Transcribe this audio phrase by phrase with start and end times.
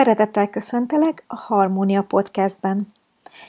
[0.00, 2.92] Szeretettel köszöntelek a Harmónia Podcastben.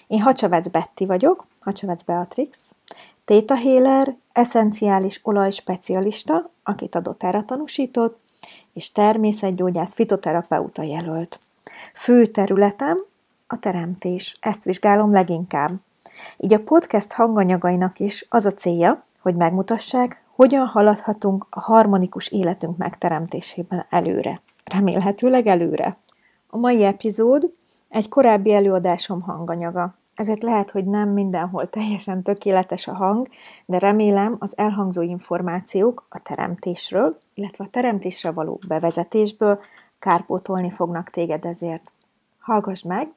[0.07, 2.73] Én Hacsavec Betty vagyok, Hacsavec Beatrix,
[3.25, 8.19] Theta Healer, eszenciális olajspecialista, akit a doTERRA tanúsított,
[8.73, 11.39] és természetgyógyász fitoterapeuta jelölt.
[11.93, 13.05] Fő területem
[13.47, 15.73] a teremtés, ezt vizsgálom leginkább.
[16.37, 22.77] Így a podcast hanganyagainak is az a célja, hogy megmutassák, hogyan haladhatunk a harmonikus életünk
[22.77, 24.41] megteremtésében előre.
[24.63, 25.97] Remélhetőleg előre.
[26.53, 27.51] A mai epizód
[27.89, 29.95] egy korábbi előadásom hanganyaga.
[30.13, 33.27] Ezért lehet, hogy nem mindenhol teljesen tökéletes a hang,
[33.65, 39.59] de remélem az elhangzó információk a teremtésről, illetve a teremtésre való bevezetésből
[39.99, 41.91] kárpótolni fognak téged ezért.
[42.39, 43.11] Hallgass meg,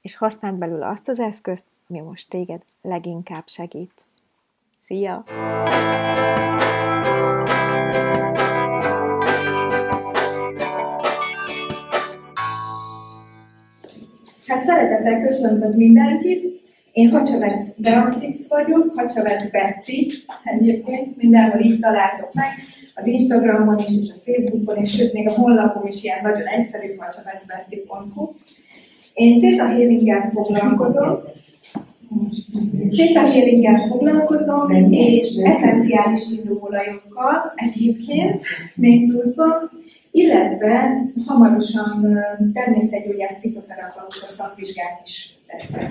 [0.00, 4.06] és használd belőle azt az eszközt, ami most téged leginkább segít.
[4.84, 5.24] Szia!
[14.52, 16.60] Hát szeretettel köszöntök mindenkit.
[16.92, 20.12] Én Hacsavec Beatrix vagyok, Hacsavec Betty
[20.44, 22.48] egyébként, mindenhol így találtok meg,
[22.94, 26.94] az Instagramon is, és a Facebookon is, sőt, még a honlapom is ilyen nagyon egyszerű,
[26.96, 28.30] hacsavecbetty.hu.
[29.14, 31.18] Én Theta Healing-gel foglalkozom,
[32.90, 38.42] Theta Healing-gel foglalkozom, és eszenciális indulóolajokkal egyébként,
[38.74, 39.70] még pluszban,
[40.12, 42.18] illetve hamarosan
[42.52, 45.90] természetgyógyász fitoterapeuta szakvizsgát is teszek.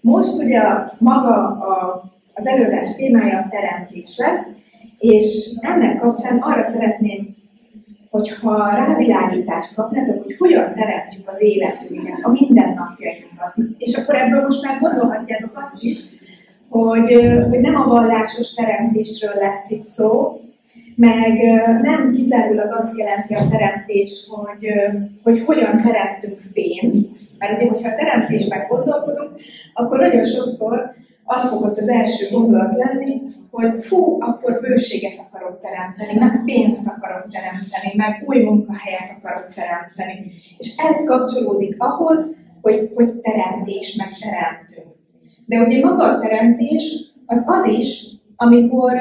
[0.00, 0.60] Most ugye
[0.98, 2.02] maga a,
[2.34, 4.46] az előadás témája a teremtés lesz,
[4.98, 7.36] és ennek kapcsán arra szeretném,
[8.10, 13.54] hogyha rávilágítást kapnátok, hogy hogyan teremtjük az életünket, a mindennapjainkat.
[13.78, 15.98] És akkor ebből most már gondolhatjátok azt is,
[16.68, 17.12] hogy,
[17.48, 20.40] hogy nem a vallásos teremtésről lesz itt szó,
[20.98, 21.36] meg
[21.82, 24.66] nem kizárólag azt jelenti a teremtés, hogy,
[25.22, 29.30] hogy hogyan teremtünk pénzt, mert ugye, hogyha a teremtésben gondolkodunk,
[29.74, 30.94] akkor nagyon sokszor
[31.24, 33.20] az szokott az első gondolat lenni,
[33.50, 40.30] hogy fú, akkor bőséget akarok teremteni, meg pénzt akarok teremteni, meg új munkahelyet akarok teremteni.
[40.58, 44.96] És ez kapcsolódik ahhoz, hogy, hogy teremtés, meg teremtünk.
[45.46, 48.06] De ugye maga a teremtés az az is,
[48.36, 48.92] amikor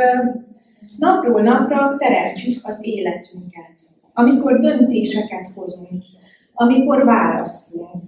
[0.98, 3.74] napról napra teremtjük az életünket.
[4.14, 6.04] Amikor döntéseket hozunk,
[6.54, 8.04] amikor választunk.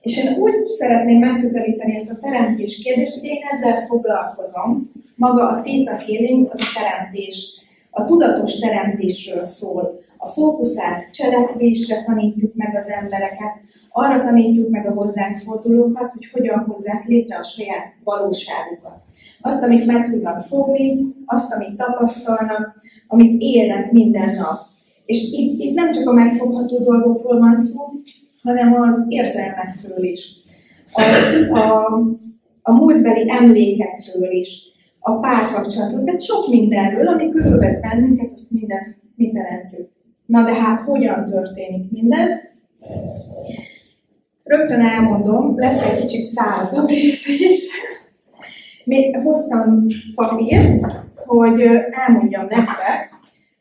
[0.00, 4.90] És én úgy szeretném megközelíteni ezt a teremtés kérdést, hogy én ezzel foglalkozom.
[5.14, 10.01] Maga a Theta Healing, az a teremtés, a tudatos teremtésről szól.
[10.24, 13.52] A fókuszált cselekvésre tanítjuk meg az embereket,
[13.90, 19.02] arra tanítjuk meg a hozzánk fordulókat, hogy hogyan hozzák létre a saját valóságukat.
[19.40, 22.74] Azt, amit meg tudnak fogni, azt, amit tapasztalnak,
[23.06, 24.60] amit élnek minden nap.
[25.04, 27.80] És itt, itt nem csak a megfogható dolgokról van szó,
[28.42, 30.28] hanem az érzelmektől is.
[30.92, 31.02] A,
[31.58, 31.86] a,
[32.62, 34.62] a múltbeli emlékektől is,
[35.00, 39.91] a párkapcsolatról, tehát sok mindenről, ami körülvesz bennünket, azt mindent mi teremtjük.
[40.26, 42.50] Na de hát hogyan történik mindez?
[44.44, 47.68] Rögtön elmondom, lesz egy kicsit szárazabb része is.
[48.84, 50.74] Még hoztam papírt,
[51.14, 53.12] hogy elmondjam nektek,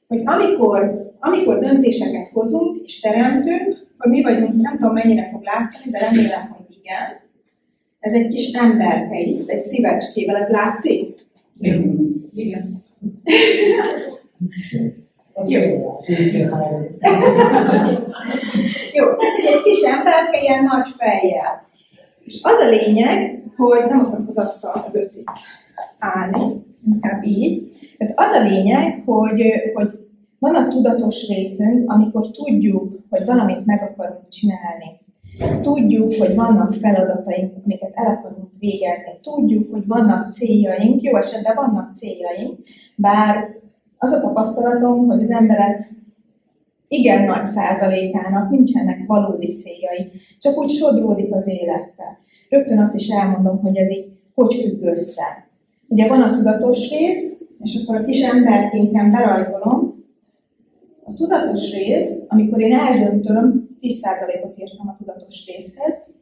[0.08, 5.92] hogy amikor, amikor döntéseket hozunk és teremtünk, hogy mi vagyunk, nem tudom mennyire fog látszani,
[5.92, 7.20] de remélem, hogy igen.
[8.00, 11.16] Ez egy kis emberke itt, egy szívecskével, ez látszik?
[11.60, 12.10] Igen.
[12.34, 12.84] Igen.
[15.46, 15.62] Jó.
[18.94, 21.70] Jó, tehát egy kis emberke ilyen nagy fejjel.
[22.24, 25.26] És az a lényeg, hogy nem akarok az asztal mögött itt
[26.00, 27.74] állni, inkább így.
[27.98, 29.42] Tehát az a lényeg, hogy,
[29.74, 29.90] hogy
[30.40, 35.00] van a tudatos részünk, amikor tudjuk, hogy valamit meg akarunk csinálni.
[35.62, 39.20] Tudjuk, hogy vannak feladataink, amiket el akarunk végezni.
[39.22, 42.60] Tudjuk, hogy vannak céljaink, jó esetben vannak céljaink,
[42.96, 43.60] bár
[44.04, 45.90] az a tapasztalatom, hogy az emberek
[46.88, 52.20] igen nagy százalékának nincsenek valódi céljai, csak úgy sodródik az élettel.
[52.50, 55.48] Rögtön azt is elmondom, hogy ez így hogy függ össze.
[55.88, 60.06] Ugye van a tudatos rész, és akkor a kis emberkénken berajzolom.
[61.04, 66.14] A tudatos rész, amikor én eldöntöm, 10%-ot írtam a tudatos részhez,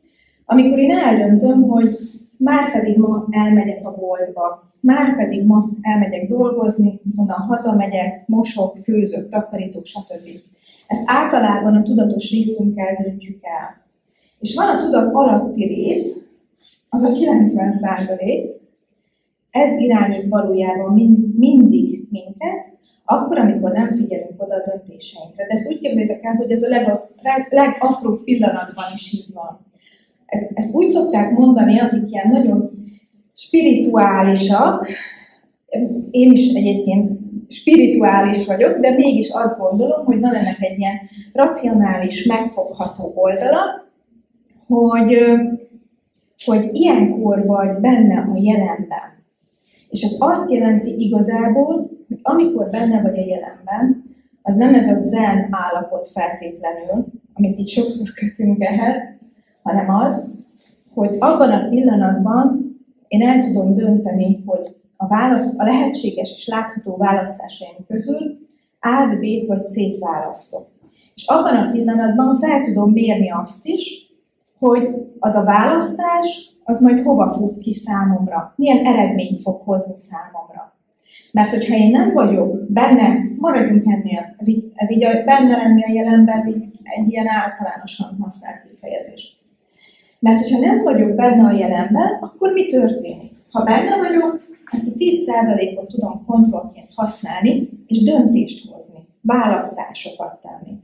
[0.46, 1.98] amikor én eldöntöm, hogy
[2.40, 9.28] már pedig ma elmegyek a boltba, már pedig ma elmegyek dolgozni, onnan hazamegyek, mosok, főzök,
[9.28, 10.28] takarítok, stb.
[10.88, 13.86] Ezt általában a tudatos részünkkel döntjük el.
[14.40, 16.30] És van a tudat alatti rész,
[16.90, 18.52] az a 90 százalék,
[19.52, 25.46] ez irányít valójában mind, mindig minket, akkor, amikor nem figyelünk oda a döntéseinkre.
[25.46, 29.68] De ezt úgy képzeljétek el, hogy ez a leg, legapróbb pillanatban is így van.
[30.30, 32.72] Ez, ezt úgy szokták mondani, akik ilyen nagyon
[33.34, 34.88] spirituálisak,
[36.12, 37.10] én is egyébként
[37.48, 40.96] spirituális vagyok, de mégis azt gondolom, hogy van ennek egy ilyen
[41.34, 43.88] racionális, megfogható oldala,
[44.68, 45.18] hogy,
[46.46, 49.18] hogy ilyenkor vagy benne a jelenben.
[49.90, 51.66] És ez azt jelenti igazából,
[52.08, 54.04] hogy amikor benne vagy a jelenben,
[54.42, 59.00] az nem ez a zen állapot feltétlenül, amit így sokszor kötünk ehhez,
[59.64, 60.38] hanem az,
[60.94, 62.78] hogy abban a pillanatban
[63.08, 68.48] én el tudom dönteni, hogy a, választ, a lehetséges és látható választásaim közül
[68.80, 70.68] A-t, B-t vagy C-t választok.
[71.16, 74.10] És abban a pillanatban fel tudom mérni azt is,
[74.60, 74.90] hogy
[75.20, 80.74] az a választás, az majd hova fut ki számomra, milyen eredményt fog hozni számomra.
[81.32, 85.84] Mert hogyha én nem vagyok benne, maradjunk ennél, ez így, ez így a, benne lenni
[85.84, 89.39] a jelenben, ez így egy ilyen általánosan használt kifejezés.
[90.20, 93.32] Mert hogyha nem vagyok benne a jelenben, akkor mi történik?
[93.52, 94.40] Ha benne vagyok,
[94.72, 100.78] ezt a 10%-ot tudom kontrollként használni, és döntést hozni, választásokat tenni.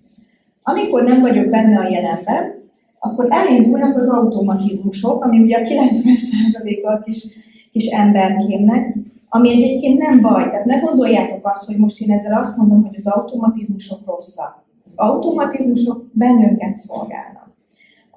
[0.64, 2.64] Amikor nem vagyok benne a jelenben,
[3.00, 7.26] akkor elindulnak az automatizmusok, ami ugye a 90%-a a kis,
[7.72, 8.96] kis emberkémnek,
[9.30, 10.50] ami egyébként nem baj.
[10.50, 14.64] Tehát ne gondoljátok azt, hogy most én ezzel azt mondom, hogy az automatizmusok rosszak.
[14.86, 17.45] Az automatizmusok bennünket szolgálnak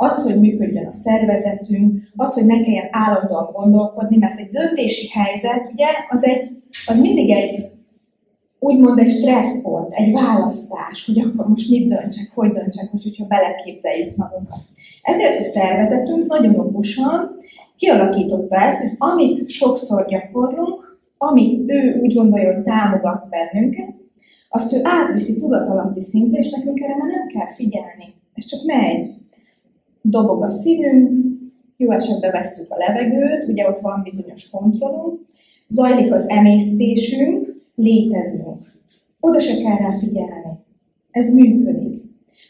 [0.00, 5.70] az, hogy működjön a szervezetünk, az, hogy ne kelljen állandóan gondolkodni, mert egy döntési helyzet,
[5.72, 7.70] ugye, az, egy, az mindig egy,
[8.58, 14.16] úgymond egy stresszpont, egy választás, hogy akkor most mit döntsek, hogy döntsek, hogy, hogyha beleképzeljük
[14.16, 14.58] magunkat.
[15.02, 17.36] Ezért a szervezetünk nagyon okosan
[17.76, 24.00] kialakította ezt, hogy amit sokszor gyakorlunk, amit ő úgy gondolja, hogy támogat bennünket,
[24.48, 28.14] azt ő átviszi tudatalatti szintre, és nekünk erre már nem kell figyelni.
[28.34, 29.17] Ez csak megy
[30.10, 31.10] dobog a szívünk,
[31.76, 35.20] jó esetben vesszük a levegőt, ugye ott van bizonyos kontrollunk,
[35.68, 38.72] zajlik az emésztésünk, létezünk.
[39.20, 40.58] Oda se kell rá figyelni.
[41.10, 42.02] Ez működik.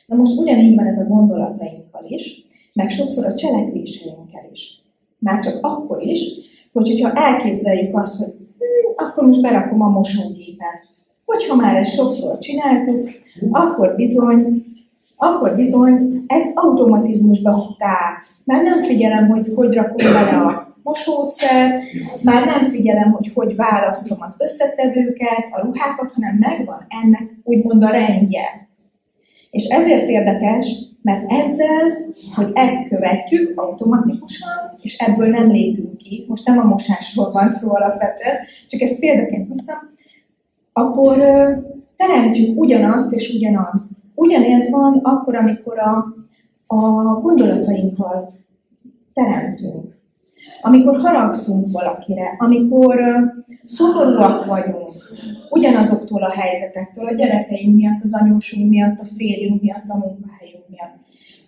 [0.06, 4.82] Na most ugyanígy van ez a gondolatainkkal is, meg sokszor a cselekvéseinkkel is.
[5.18, 6.20] Már csak akkor is,
[6.72, 10.86] hogy, hogyha elképzeljük azt, hogy hm, akkor most berakom a mosógépet.
[11.24, 13.08] Hogyha már ezt sokszor csináltuk,
[13.50, 14.66] akkor bizony
[15.18, 18.24] akkor bizony ez automatizmusba fut át.
[18.44, 21.82] Már nem figyelem, hogy hogy rakom bele a mosószer,
[22.22, 27.90] már nem figyelem, hogy hogy választom az összetevőket, a ruhákat, hanem megvan ennek úgymond a
[27.90, 28.68] rendje.
[29.50, 31.84] És ezért érdekes, mert ezzel,
[32.34, 37.74] hogy ezt követjük automatikusan, és ebből nem lépünk ki, most nem a mosásról van szó
[37.74, 38.36] alapvetően,
[38.66, 39.76] csak ezt példaként hoztam,
[40.72, 41.16] akkor
[41.96, 43.96] teremtjük ugyanazt és ugyanazt.
[44.14, 46.04] Ugyanez van akkor, amikor a,
[46.70, 48.32] a gondolatainkkal
[49.12, 49.96] teremtünk.
[50.60, 53.00] Amikor haragszunk valakire, amikor
[53.62, 54.94] szomorúak vagyunk,
[55.50, 60.94] ugyanazoktól a helyzetektől, a gyerekeink miatt, az anyósunk miatt, a férjünk miatt, a munkahelyünk miatt.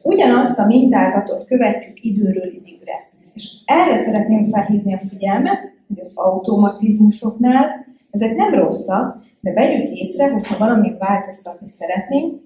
[0.02, 3.10] Ugyanazt a mintázatot követjük időről időre.
[3.34, 5.58] És erre szeretném felhívni a figyelmet,
[5.88, 12.40] hogy az automatizmusoknál ezek nem rosszak, de vegyük észre, hogy ha valami változtatni szeretnénk,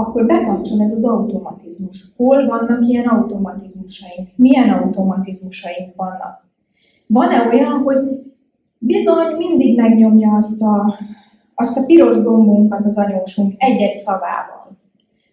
[0.00, 2.04] akkor bekapcsol ez az automatizmus.
[2.16, 4.28] Hol vannak ilyen automatizmusaink?
[4.36, 6.48] Milyen automatizmusaink vannak?
[7.06, 7.98] Van-e olyan, hogy
[8.78, 10.94] bizony mindig megnyomja azt a,
[11.54, 14.78] azt a piros gombunkat az anyósunk egy-egy szavával?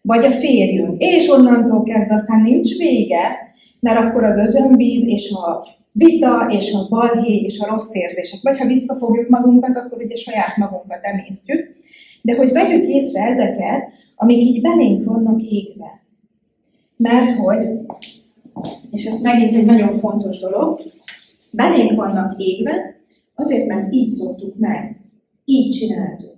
[0.02, 3.38] Vagy a férjünk, és onnantól kezdve aztán nincs vége,
[3.80, 8.40] mert akkor az özönvíz és a vita és a balhé és a rossz érzések.
[8.42, 11.76] Vagy ha visszafogjuk magunkat, akkor ugye saját magunkat emésztjük.
[12.22, 13.84] De hogy vegyük észre ezeket,
[14.20, 16.02] amik így belénk vannak égve.
[16.98, 17.68] Mert hogy,
[18.92, 20.80] és ez megint egy nagyon fontos dolog,
[21.52, 22.96] belénk vannak égve,
[23.36, 25.02] azért, mert így szoktuk meg,
[25.46, 26.36] így csináltuk.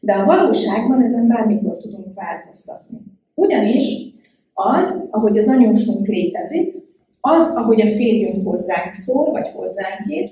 [0.00, 2.98] De a valóságban ezen bármikor tudunk változtatni.
[3.34, 4.06] Ugyanis
[4.52, 6.74] az, ahogy az anyósunk létezik,
[7.20, 10.30] az, ahogy a férjünk hozzánk szól, vagy hozzánk ír,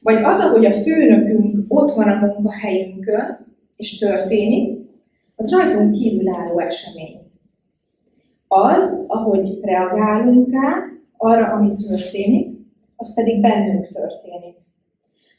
[0.00, 4.85] vagy az, ahogy a főnökünk ott van a munkahelyünkön, és történik,
[5.36, 7.20] az rajtunk kívülálló esemény.
[8.48, 10.84] Az, ahogy reagálunk rá,
[11.16, 12.56] arra, ami történik,
[12.96, 14.56] az pedig bennünk történik.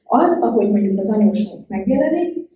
[0.03, 2.49] Az, ahogy mondjuk az anyósunk megjelenik,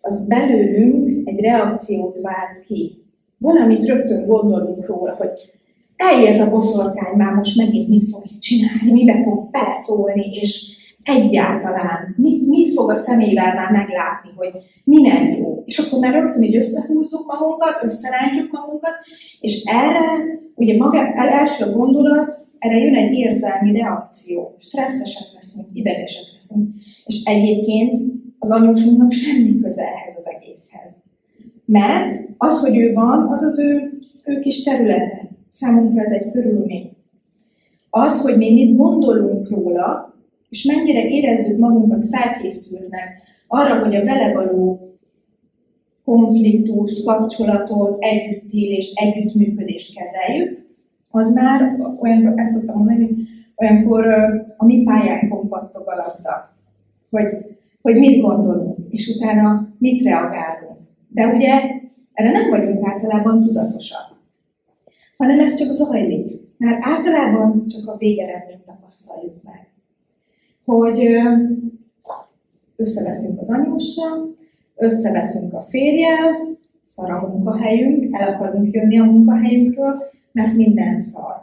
[0.00, 3.02] az belőlünk egy reakciót vált ki.
[3.38, 5.52] Valamit rögtön gondolunk róla, hogy
[5.96, 10.76] eljé ez a boszorkány már most megint mit fog itt csinálni, mibe fog beleszólni, és
[11.08, 14.50] egyáltalán, mit, mit fog a szemével már meglátni, hogy
[14.84, 15.62] mi nem jó.
[15.64, 18.94] És akkor már rögtön így összehúzzuk magunkat, összerántjuk magunkat,
[19.40, 20.04] és erre,
[20.54, 24.54] ugye maga, első gondolat, erre jön egy érzelmi reakció.
[24.58, 26.74] Stresszesek leszünk, idegesek leszünk.
[27.04, 27.98] És egyébként
[28.38, 30.96] az anyósunknak semmi köze ehhez az egészhez.
[31.64, 35.28] Mert az, hogy ő van, az az ő, ő kis területe.
[35.48, 36.96] Számunkra ez egy körülmény.
[37.90, 40.07] Az, hogy mi mit gondolunk róla,
[40.48, 44.88] és mennyire érezzük magunkat felkészülnek arra, hogy a vele való
[46.04, 50.66] konfliktust, kapcsolatot, együttélést, együttműködést kezeljük,
[51.10, 53.10] az már olyan, ezt szoktam mondani,
[53.56, 54.06] olyankor
[54.56, 56.56] a mi pályánkon pattog a labda,
[57.10, 57.26] hogy,
[57.82, 60.78] hogy mit gondolunk, és utána mit reagálunk.
[61.08, 61.52] De ugye
[62.12, 64.16] erre nem vagyunk általában tudatosak,
[65.16, 66.46] hanem ez csak zajlik.
[66.58, 69.67] Mert általában csak a végeredményt tapasztaljuk meg.
[70.68, 71.02] Hogy
[72.76, 74.36] összeveszünk az anyóssal,
[74.76, 81.42] összeveszünk a férjel, szar a munkahelyünk, el akarunk jönni a munkahelyünkről, mert minden szar.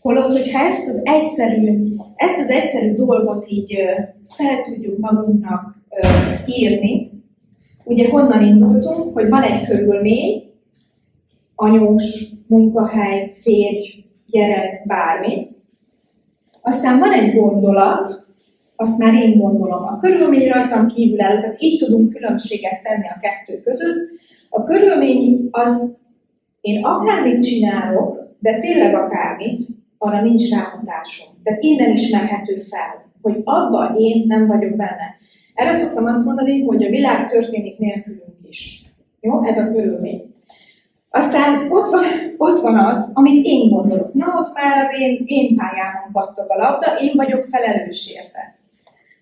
[0.00, 3.74] Holott, hogyha ezt az egyszerű, ezt az egyszerű dolgot így
[4.28, 5.74] fel tudjuk magunknak
[6.46, 7.10] írni,
[7.84, 10.50] ugye honnan indultunk, hogy van egy körülmény,
[11.54, 15.50] anyós, munkahely, férj, gyerek, bármi.
[16.62, 18.26] Aztán van egy gondolat,
[18.76, 19.84] azt már én gondolom.
[19.84, 24.08] A körülmény rajtam kívül el, tehát így tudunk különbséget tenni a kettő között.
[24.48, 25.98] A körülmény az,
[26.60, 29.60] én akármit csinálok, de tényleg akármit,
[29.98, 31.28] arra nincs ráhatásom.
[31.42, 35.16] Tehát innen ismerhető fel, hogy abban én nem vagyok benne.
[35.54, 38.82] Erre szoktam azt mondani, hogy a világ történik nélkülünk is.
[39.20, 39.44] Jó?
[39.44, 40.31] Ez a körülmény.
[41.14, 42.04] Aztán ott van,
[42.36, 44.14] ott van az, amit én gondolok.
[44.14, 48.58] Na, ott már az én, én pályámon pattog a labda, én vagyok felelős érte.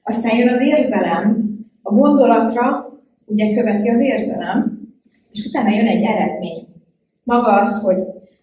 [0.03, 1.49] Aztán jön az érzelem,
[1.83, 4.81] a gondolatra ugye követi az érzelem,
[5.33, 6.67] és utána jön egy eredmény.
[7.23, 7.97] Maga az, hogy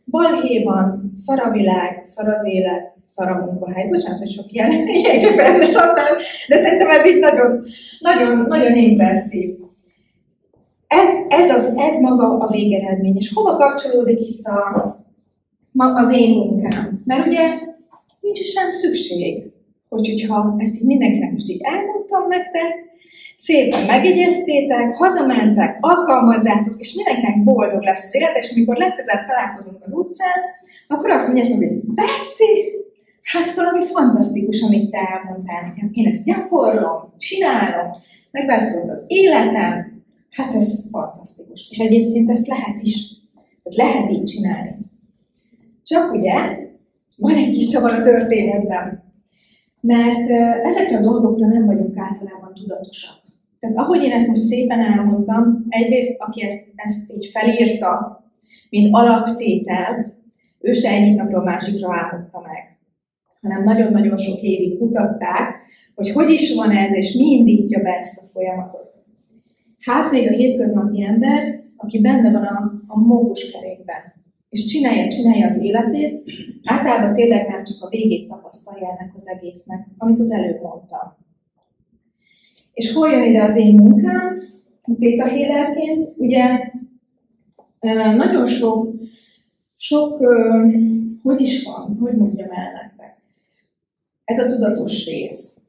[0.06, 3.88] balhé van, szar a világ, szar az élet, szar a munkahely.
[3.88, 5.78] Bocsánat, hogy sok ilyen, ilyen kifejezést
[6.48, 7.64] de szerintem ez így nagyon,
[8.00, 9.56] nagyon, nagyon impresszív.
[10.88, 13.16] Ez, ez, a, ez maga a végeredmény.
[13.16, 14.98] És hova kapcsolódik itt a,
[15.78, 17.02] az én munkám?
[17.06, 17.60] Mert ugye
[18.20, 19.52] nincs is sem szükség,
[19.90, 22.86] hogy, hogyha ezt így mindenkinek most így elmondtam nektek,
[23.36, 29.94] szépen megjegyeztétek, hazamentek, alkalmazzátok, és mindenkinek boldog lesz az élet, és amikor legközelebb találkozunk az
[29.94, 30.40] utcán,
[30.88, 32.42] akkor azt mondjátok, hogy Betty,
[33.24, 35.90] hát valami fantasztikus, amit te elmondtál nekem.
[35.94, 37.88] Én ezt gyakorlom, csinálom,
[38.32, 39.97] megváltozott az életem,
[40.38, 41.68] hát ez fantasztikus.
[41.70, 43.08] És egyébként ezt lehet is.
[43.64, 44.76] Tehát lehet így csinálni.
[45.84, 46.34] Csak ugye,
[47.18, 49.04] van egy kis csavar a történetben.
[49.82, 50.30] Mert
[50.64, 53.16] ezekre a dolgokra nem vagyunk általában tudatosak.
[53.60, 58.24] Tehát ahogy én ezt most szépen elmondtam, egyrészt, aki ezt, ezt így felírta,
[58.70, 60.16] mint alaptétel,
[60.60, 62.78] ő se egyik napról másikra álmodta meg,
[63.42, 65.56] hanem nagyon-nagyon sok évig kutatták,
[65.96, 68.87] hogy hogy is van ez, és mi indítja be ezt a folyamatot.
[69.88, 74.14] Hát még a hétköznapi ember, aki benne van a, a mókuskerékben,
[74.50, 76.32] és csinálja, csinálja az életét,
[76.64, 81.16] általában tényleg már csak a végét tapasztalja ennek az egésznek, amit az előbb mondtam.
[82.74, 84.40] És hol jön ide az én munkám,
[85.00, 86.04] Theta Healerként?
[86.18, 86.72] Ugye
[88.16, 88.94] nagyon sok,
[89.76, 90.18] sok,
[91.24, 93.18] hogy is van, hogy mondjam el nektek,
[94.24, 95.62] ez a tudatos rész.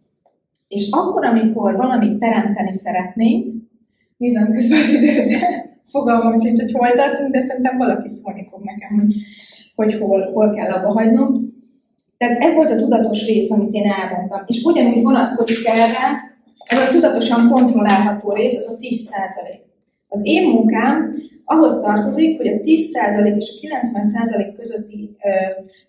[0.69, 3.59] És akkor, amikor valamit teremteni szeretnénk,
[4.19, 8.61] nézem közben az időt, de fogalmam sincs, hogy hol tartunk, de szerintem valaki szólni fog
[8.65, 9.15] nekem, hogy,
[9.75, 11.57] hogy hol, hol kell abba hagynom.
[12.19, 14.45] Tehát ez volt a tudatos rész, amit én elmondtam.
[14.47, 19.59] És ugyanúgy vonatkozik erre, ez a tudatosan kontrollálható rész, az a 10%
[20.09, 25.29] Az én munkám ahhoz tartozik, hogy a 10% és a 90% közötti ö,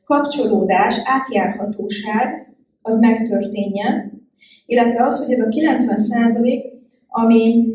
[0.05, 4.23] kapcsolódás, átjárhatóság az megtörténjen,
[4.65, 6.77] illetve az, hogy ez a 90%
[7.09, 7.65] ami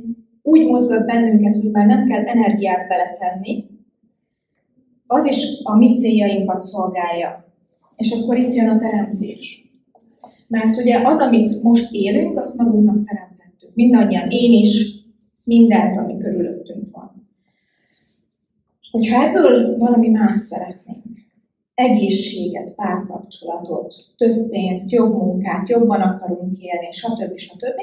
[0.46, 3.64] úgy mozgat bennünket, hogy már nem kell energiát beletenni,
[5.06, 7.44] az is a mi céljainkat szolgálja.
[7.96, 9.68] És akkor itt jön a teremtés.
[10.48, 13.74] Mert ugye az, amit most élünk, azt magunknak teremtettük.
[13.74, 14.94] Mindannyian, én is,
[15.44, 17.28] mindent, ami körülöttünk van.
[18.90, 21.04] Hogyha ebből valami más szeretnénk,
[21.74, 27.38] egészséget, párkapcsolatot, több pénzt, jobb munkát, jobban akarunk élni, stb.
[27.38, 27.80] stb.,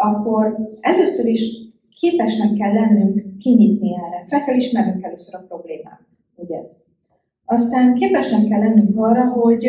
[0.00, 1.56] akkor először is
[2.00, 4.24] képesnek kell lennünk kinyitni erre.
[4.26, 6.58] Fel kell ismernünk először a problémát, ugye?
[7.44, 9.66] Aztán képesnek kell lennünk arra, hogy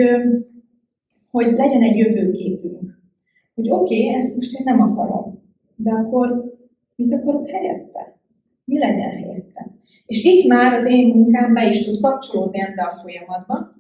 [1.32, 3.00] hogy legyen egy jövőképünk.
[3.56, 5.44] Hogy oké, okay, ezt most én nem akarom,
[5.76, 6.58] de akkor
[6.96, 8.20] mit akarok helyette?
[8.66, 9.72] Mi legyen helyette?
[10.06, 13.76] És itt már az én munkám be is tud kapcsolódni ebbe a folyamatba,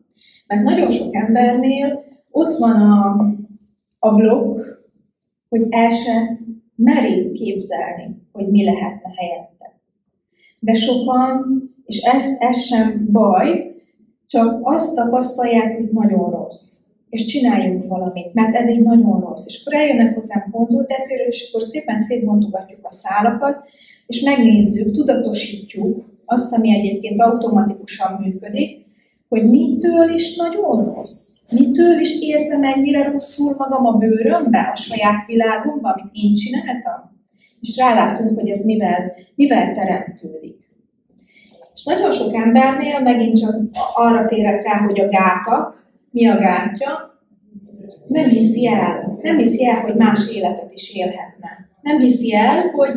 [0.47, 3.15] mert nagyon sok embernél ott van a,
[3.99, 4.78] a blokk,
[5.49, 6.39] hogy el se
[6.75, 9.79] meri képzelni, hogy mi lehetne helyette.
[10.59, 13.75] De sokan, és ez, ez sem baj,
[14.25, 16.87] csak azt tapasztalják, hogy nagyon rossz.
[17.09, 19.45] És csináljunk valamit, mert ez így nagyon rossz.
[19.45, 23.57] És akkor eljönnek hozzám konzultációra, és akkor szépen szétbontogatjuk a szálakat,
[24.07, 28.85] és megnézzük, tudatosítjuk azt, ami egyébként automatikusan működik,
[29.29, 31.41] hogy mitől is nagyon rossz.
[31.51, 37.17] Mitől is érzem ennyire rosszul magam a bőrömbe, a saját világomban, amit én csináltam.
[37.61, 40.57] És rálátunk, hogy ez mivel, mivel teremtődik.
[41.73, 43.55] És nagyon sok embernél megint csak
[43.95, 47.19] arra térek rá, hogy a gátak, mi a gátja,
[48.07, 51.67] nem hiszi el, nem hiszi el, hogy más életet is élhetne.
[51.81, 52.91] Nem hiszi el, hogy,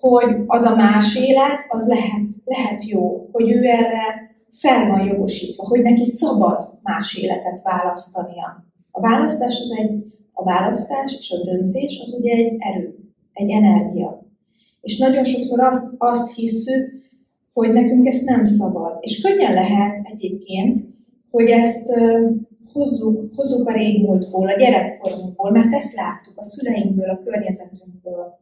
[0.00, 5.66] hogy az a más élet, az lehet, lehet jó, hogy ő erre fel van jogosítva,
[5.66, 8.64] hogy neki szabad más életet választania.
[8.90, 12.94] A választás az egy, a választás és a döntés az ugye egy erő,
[13.32, 14.26] egy energia.
[14.80, 17.00] És nagyon sokszor azt, azt hisszük,
[17.52, 18.96] hogy nekünk ezt nem szabad.
[19.00, 20.78] És könnyen lehet egyébként,
[21.30, 21.94] hogy ezt
[22.72, 28.40] hozzuk, hozzuk a régmúltból, a gyerekkorunkból, mert ezt láttuk a szüleinkből, a környezetünkből.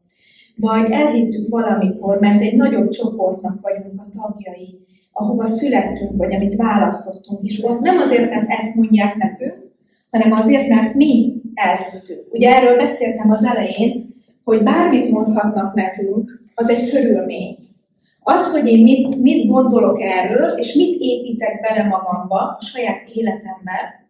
[0.56, 4.80] Vagy elhittük valamikor, mert egy nagyobb csoportnak vagyunk a tagjai,
[5.12, 9.70] ahova születtünk, vagy amit választottunk, és ott nem azért, mert ezt mondják nekünk,
[10.10, 12.26] hanem azért, mert mi elhittük.
[12.32, 14.14] Ugye erről beszéltem az elején,
[14.44, 17.58] hogy bármit mondhatnak nekünk, az egy körülmény.
[18.20, 24.04] Az, hogy én mit, mit gondolok erről, és mit építek bele magamba, a saját életembe,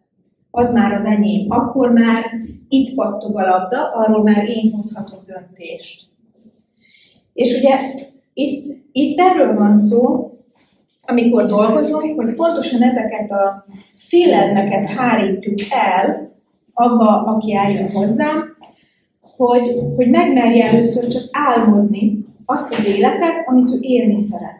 [0.51, 1.45] az már az enyém.
[1.49, 2.25] Akkor már
[2.69, 6.09] itt pattog a labda, arról már én hozhatok döntést.
[7.33, 7.75] És ugye
[8.33, 10.31] itt, itt erről van szó,
[11.11, 16.31] amikor dolgozom, hogy pontosan ezeket a félelmeket hárítjuk el
[16.73, 18.57] abba, aki eljön hozzám,
[19.21, 24.59] hogy, hogy megmerje először csak álmodni azt az életet, amit ő élni szeretne.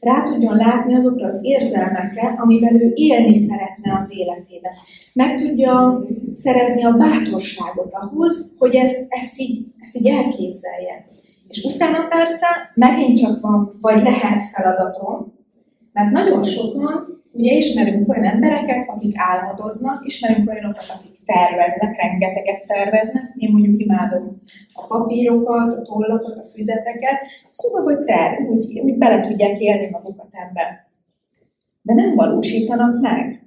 [0.00, 4.72] Rá tudjon látni azokra az érzelmekre, amivel ő élni szeretne az életében.
[5.12, 11.08] Meg tudja szerezni a bátorságot ahhoz, hogy ezt, ezt, így, ezt így elképzelje.
[11.48, 15.32] És utána persze megint csak van, vagy lehet feladatom,
[15.92, 23.32] mert nagyon sokan, ugye ismerünk olyan embereket, akik álmodoznak, ismerünk olyanokat, akik terveznek, rengeteget terveznek.
[23.36, 27.18] Én mondjuk imádom a papírokat, a tollakat, a füzeteket.
[27.48, 30.88] Szóval, hogy terv, úgy, úgy bele tudják élni magukat ebbe.
[31.82, 33.46] De nem valósítanak meg.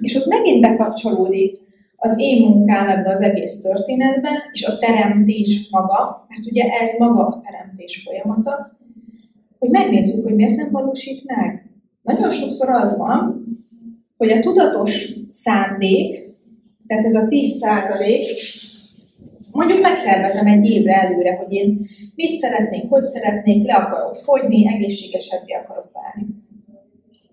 [0.00, 1.60] És ott megint bekapcsolódik
[1.96, 7.26] az én munkám ebbe az egész történetbe, és a teremtés maga, mert ugye ez maga
[7.26, 8.78] a teremtés folyamata,
[9.62, 11.70] hogy megnézzük, hogy miért nem valósít meg.
[12.02, 13.44] Nagyon sokszor az van,
[14.16, 16.34] hogy a tudatos szándék,
[16.86, 18.24] tehát ez a 10 százalék,
[19.52, 25.52] mondjuk megtervezem egy évre előre, hogy én mit szeretnék, hogy szeretnék, le akarok fogyni, egészségesebbé
[25.52, 26.34] akarok válni.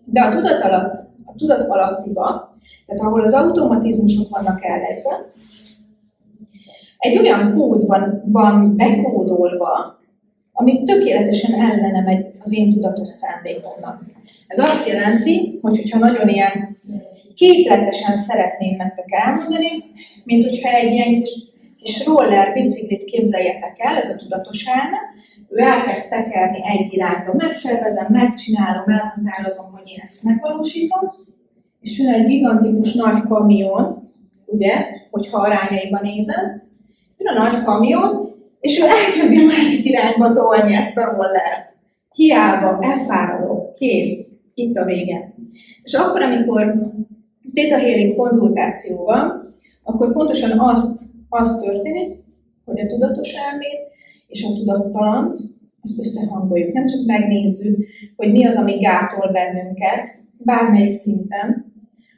[0.06, 0.94] De a tudat, alatt,
[1.26, 5.32] a tudat alattiba, tehát ahol az automatizmusok vannak ellejtve,
[6.98, 9.99] egy olyan kód van, van bekódolva,
[10.62, 14.04] ami tökéletesen ellene megy az én tudatos szándékomnak.
[14.48, 16.78] Ez azt jelenti, hogy hogyha nagyon ilyen
[17.36, 19.84] képletesen szeretném nektek elmondani,
[20.24, 21.32] mint hogyha egy ilyen kis,
[21.84, 24.98] kis roller biciklit képzeljetek el, ez a tudatos elme,
[25.50, 31.10] ő elkezd tekerni egy irányba, megtervezem, megcsinálom, elhatározom, hogy én ezt megvalósítom,
[31.82, 34.12] és jön egy gigantikus nagy kamion,
[34.46, 36.64] ugye, hogyha arányaiban nézem,
[37.18, 38.29] jön a nagy kamion,
[38.60, 41.78] és ő elkezdi a másik irányba tolni ezt a rollert.
[42.14, 45.34] Hiába, elfáradok, kész, itt a vége.
[45.84, 46.74] És akkor, amikor
[47.54, 49.12] Theta Healing konzultáció
[49.84, 52.24] akkor pontosan azt, azt történik,
[52.66, 53.80] hogy a tudatos elmét
[54.28, 55.40] és a tudattalant
[55.82, 56.74] azt összehangoljuk.
[56.74, 61.74] Nem csak megnézzük, hogy mi az, ami gátol bennünket, bármelyik szinten,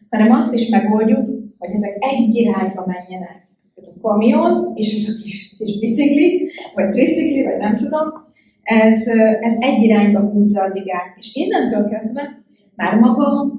[0.09, 1.25] hanem azt is megoldjuk,
[1.57, 3.50] hogy ezek egy irányba menjenek
[3.83, 8.29] a kamion, és ez a kis, kis bicikli, vagy tricikli, vagy nem tudom,
[8.63, 9.07] ez,
[9.41, 11.17] ez egy irányba húzza az igát.
[11.19, 12.43] És innentől kezdve
[12.75, 13.51] már maga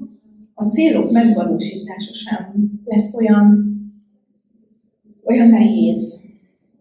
[0.53, 3.73] a célok megvalósítása sem lesz olyan,
[5.23, 6.21] olyan nehéz.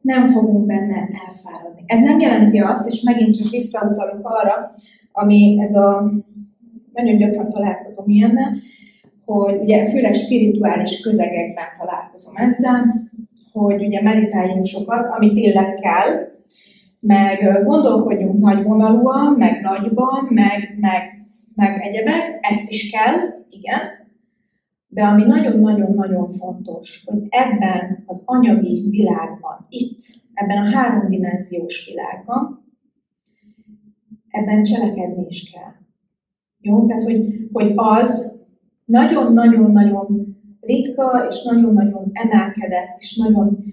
[0.00, 1.82] Nem fogunk benne elfáradni.
[1.86, 4.74] Ez nem jelenti azt, és megint csak visszautalok arra,
[5.12, 6.12] ami ez a,
[6.92, 8.56] nagyon gyakran találkozom ilyennel,
[9.24, 13.10] hogy ugye főleg spirituális közegekben találkozom ezzel,
[13.52, 16.30] hogy ugye meditáljunk sokat, amit tényleg kell,
[17.00, 23.14] meg gondolkodjunk nagyvonalúan, meg nagyban, meg, meg, meg egyebek, ezt is kell,
[23.50, 23.80] igen,
[24.88, 29.98] de ami nagyon-nagyon-nagyon fontos, hogy ebben az anyagi világban, itt,
[30.34, 32.64] ebben a háromdimenziós világban,
[34.28, 35.72] ebben cselekedni is kell.
[36.60, 36.86] Jó?
[36.86, 38.40] Tehát, hogy, hogy az
[38.84, 40.31] nagyon-nagyon-nagyon
[40.62, 43.64] ritka, és nagyon-nagyon emelkedett, és nagyon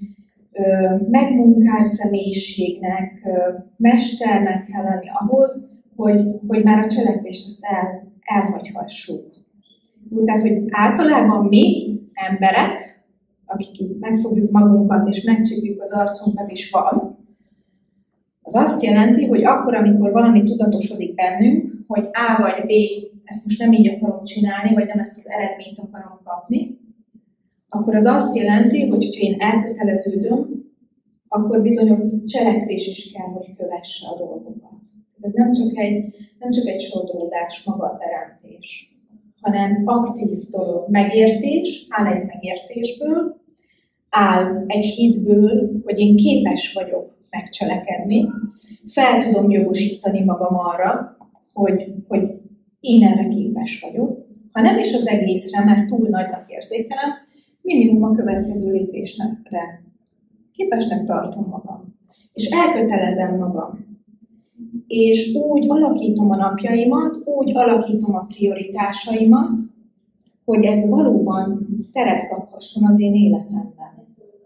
[0.52, 8.14] ö, megmunkált személyiségnek, ö, mesternek kell lenni ahhoz, hogy, hogy már a cselekvést azt el,
[8.22, 9.26] elhagyhassuk.
[10.26, 13.04] Tehát, hogy általában mi, emberek,
[13.46, 17.18] akik megfogjuk magunkat és megcsípjük az arcunkat, és van,
[18.42, 22.72] az azt jelenti, hogy akkor, amikor valami tudatosodik bennünk, hogy A vagy B,
[23.24, 26.79] ezt most nem így akarom csinálni, vagy nem ezt az eredményt akarom kapni,
[27.70, 30.68] akkor az azt jelenti, hogy ha én elköteleződöm,
[31.28, 34.80] akkor bizony cselekvés is kell, hogy kövesse a dolgokat.
[35.22, 38.98] Ez nem csak egy, nem csak egy sodródás, maga a teremtés,
[39.42, 40.90] hanem aktív dolog.
[40.90, 43.42] Megértés, áll egy megértésből,
[44.10, 48.28] áll egy hitből, hogy én képes vagyok megcselekedni,
[48.86, 51.18] fel tudom jogosítani magam arra,
[51.54, 52.22] hogy, hogy
[52.80, 54.28] én erre képes vagyok.
[54.52, 57.10] Ha nem is az egészre, mert túl nagynak érzékelem,
[57.76, 59.42] minimum a következő lépésre
[60.52, 61.98] képesnek tartom magam.
[62.34, 63.88] És elkötelezem magam.
[64.88, 69.60] És úgy alakítom a napjaimat, úgy alakítom a prioritásaimat,
[70.46, 73.92] hogy ez valóban teret kaphasson az én életemben.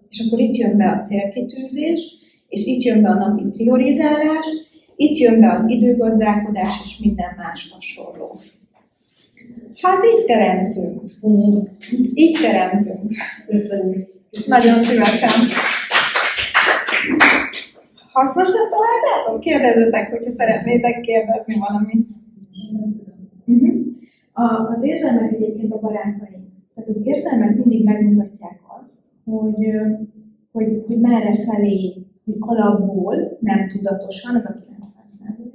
[0.09, 2.11] És akkor itt jön be a célkitűzés,
[2.47, 4.47] és itt jön be a napi priorizálás,
[4.95, 8.39] itt jön be az időgazdálkodás és minden más hasonló.
[9.81, 11.01] Hát így teremtünk.
[12.13, 13.13] Így teremtünk.
[13.47, 14.07] Köszönjük.
[14.45, 15.29] Nagyon szívesen.
[18.11, 19.39] Hasznosan találtátok?
[19.39, 22.07] Kérdezzetek, hogyha szeretnétek kérdezni valamit.
[23.45, 24.71] Uh-huh.
[24.77, 26.43] az érzelmek egyébként a barátaim.
[26.75, 29.67] Tehát az érzelmek mindig megmutatják azt, hogy,
[30.51, 31.93] hogy, hogy merre felé
[32.25, 35.53] hogy alapból, nem tudatosan, ez a 90 százalék,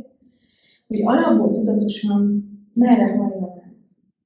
[0.87, 3.58] hogy alapból tudatosan merre hajlan.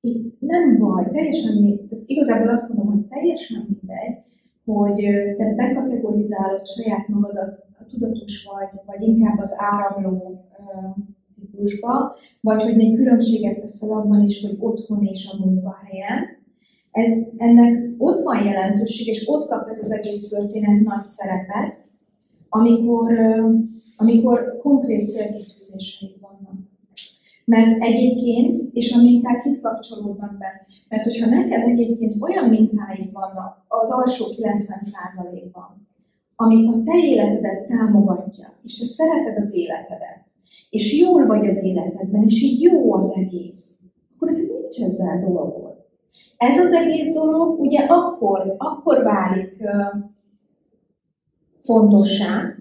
[0.04, 4.16] Itt nem baj, teljesen még, igazából azt mondom, hogy teljesen mindegy,
[4.64, 5.02] hogy
[5.36, 10.44] te bekategorizálod saját magadat, a tudatos vagy, vagy inkább az áramló
[11.34, 16.40] típusba, vagy hogy még különbséget teszel abban is, hogy otthon és a munkahelyen.
[16.90, 21.84] Ez, ennek ott van jelentőség, és ott kap ez az egész történet nagy szerepet,
[22.48, 23.12] amikor,
[23.96, 26.71] amikor konkrét célkitűzéseid vannak.
[27.52, 33.64] Mert egyébként, és a minták itt kapcsolódnak be, mert hogyha neked egyébként olyan mintáid vannak
[33.68, 35.88] az alsó 90%-ban,
[36.36, 40.24] ami a te életedet támogatja, és te szereted az életedet,
[40.70, 43.80] és jól vagy az életedben, és így jó az egész,
[44.14, 45.76] akkor neked nincs ezzel dolgod.
[46.36, 50.02] Ez az egész dolog ugye akkor, akkor válik uh,
[51.62, 52.54] fontossá,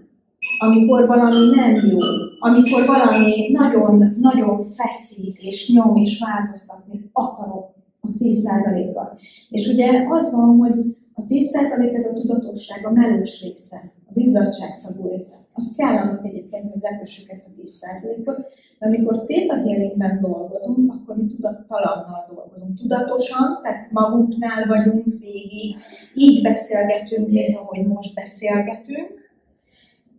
[0.58, 1.98] amikor valami nem jó,
[2.38, 9.18] amikor valami nagyon, nagyon feszít és nyom és változtatni akarok a 10%-kal.
[9.50, 15.08] És ugye az van, hogy a 10% ez a tudatosság, a melós része, az izzadságszagú
[15.08, 15.34] része.
[15.52, 18.36] Az kell annak egyébként, hogy lekössük ezt a 10%-ot,
[18.78, 22.78] de amikor Theta Healingben dolgozunk, akkor mi tudattalannal dolgozunk.
[22.78, 25.76] Tudatosan, tehát magunknál vagyunk végig,
[26.14, 29.21] így beszélgetünk, mint ahogy most beszélgetünk,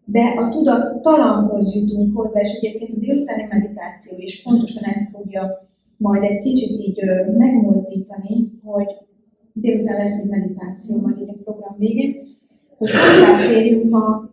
[0.06, 6.24] de a tudattalanhoz jutunk hozzá, és egyébként a délutáni meditáció is pontosan ezt fogja majd
[6.24, 7.00] egy kicsit így
[7.38, 8.88] megmozdítani, hogy
[9.54, 12.22] délután lesz egy meditáció majd egy a program végén,
[12.78, 14.30] hogy hozzáférjünk a,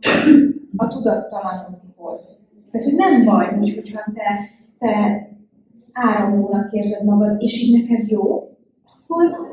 [0.77, 2.53] a tudattalanokhoz.
[2.71, 5.29] Tehát, hogy nem baj, hogy, hogyha te, te
[5.93, 8.49] áramlónak érzed magad, és így neked jó,
[8.85, 9.49] akkor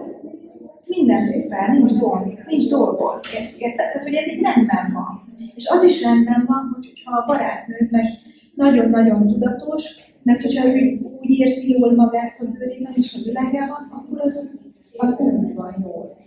[0.86, 3.20] minden szuper, nincs gond, nincs dolgod.
[3.58, 3.76] Érted?
[3.76, 5.27] Tehát, hogy ez így rendben van.
[5.56, 8.06] És az is rendben van, hogy, hogyha a barátnőd meg
[8.56, 14.22] nagyon-nagyon tudatos, mert hogyha ő úgy érzi jól magát a bőrében és a világában, akkor
[14.22, 14.60] az,
[14.98, 16.18] az úgy van jól.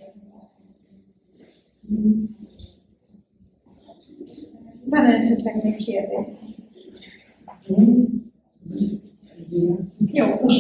[4.85, 6.29] Van esetleg még kérdés?
[10.13, 10.53] Jó, akkor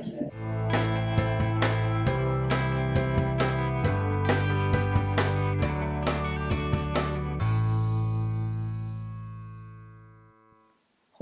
[0.00, 0.92] köszönöm.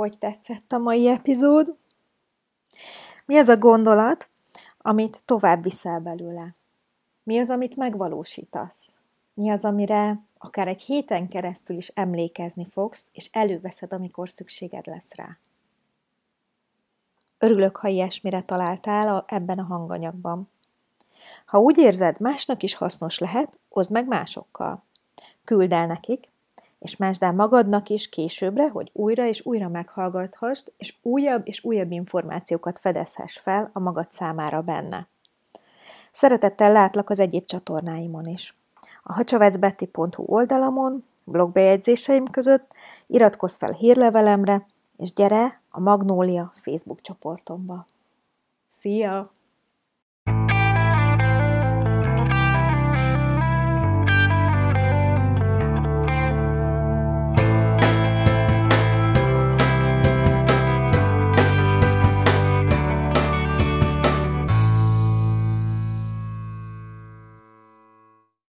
[0.03, 1.77] Hogy tetszett a mai epizód.
[3.25, 4.29] Mi az a gondolat,
[4.79, 6.55] amit tovább viszel belőle?
[7.23, 8.97] Mi az, amit megvalósítasz?
[9.35, 15.15] Mi az, amire akár egy héten keresztül is emlékezni fogsz, és előveszed, amikor szükséged lesz
[15.15, 15.39] rá?
[17.39, 20.51] Örülök, ha ilyesmire találtál a, ebben a hanganyagban.
[21.47, 24.85] Ha úgy érzed, másnak is hasznos lehet, oszd meg másokkal.
[25.45, 26.31] Küld el nekik,
[26.83, 31.91] és másd el magadnak is későbbre, hogy újra és újra meghallgathasd, és újabb és újabb
[31.91, 35.09] információkat fedezhess fel a magad számára benne.
[36.13, 38.57] Szeretettel látlak az egyéb csatornáimon is.
[39.03, 42.75] A hacsavecbetty.hu oldalamon, blogbejegyzéseim között
[43.07, 44.67] iratkozz fel hírlevelemre,
[44.97, 47.87] és gyere a Magnólia Facebook csoportomba.
[48.69, 49.33] Szia!